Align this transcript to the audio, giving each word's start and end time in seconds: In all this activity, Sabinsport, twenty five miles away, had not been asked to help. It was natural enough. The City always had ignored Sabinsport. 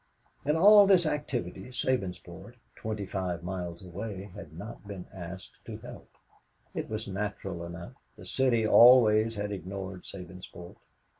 In 0.45 0.55
all 0.55 0.87
this 0.87 1.05
activity, 1.05 1.65
Sabinsport, 1.69 2.55
twenty 2.75 3.05
five 3.05 3.43
miles 3.43 3.83
away, 3.85 4.31
had 4.33 4.51
not 4.57 4.87
been 4.87 5.05
asked 5.13 5.59
to 5.65 5.77
help. 5.77 6.09
It 6.73 6.89
was 6.89 7.07
natural 7.07 7.63
enough. 7.63 7.93
The 8.17 8.25
City 8.25 8.65
always 8.65 9.35
had 9.35 9.51
ignored 9.51 10.05
Sabinsport. 10.05 10.77